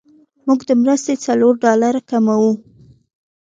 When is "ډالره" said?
1.65-2.01